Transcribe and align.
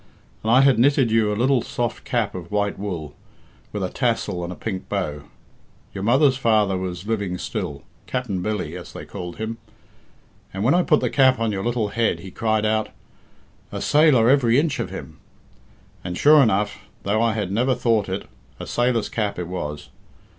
and 0.41 0.51
I 0.51 0.61
had 0.61 0.79
knitted 0.79 1.11
you 1.11 1.31
a 1.31 1.37
little 1.37 1.61
soft 1.61 2.05
cap 2.05 2.33
of 2.33 2.49
white 2.51 2.79
wool, 2.79 3.13
with 3.71 3.83
a 3.83 3.89
tassel 3.91 4.43
and 4.43 4.51
a 4.51 4.55
pink 4.55 4.89
bow. 4.89 5.25
Your 5.93 6.03
mother's 6.03 6.37
father 6.37 6.75
was 6.75 7.05
living 7.05 7.37
still 7.37 7.83
Capt'n 8.07 8.41
Billy, 8.41 8.75
as 8.75 8.93
they 8.93 9.05
called 9.05 9.35
him 9.37 9.59
and 10.55 10.63
when 10.63 10.73
I 10.73 10.81
put 10.81 11.01
the 11.01 11.09
cap 11.11 11.37
on 11.39 11.51
your 11.51 11.63
little 11.63 11.89
head, 11.89 12.21
he 12.21 12.31
cried 12.31 12.65
out, 12.65 12.89
'A 13.71 13.81
sailor 13.81 14.27
every 14.27 14.59
inch 14.59 14.79
of 14.79 14.89
him!' 14.89 15.19
And 16.03 16.17
sure 16.17 16.41
enough, 16.41 16.79
though 17.03 17.21
I 17.21 17.33
had 17.33 17.51
never 17.51 17.75
thought 17.75 18.09
it, 18.09 18.27
a 18.59 18.65
sailor's 18.65 19.07
cap 19.07 19.37
it 19.37 19.47
was. 19.47 19.89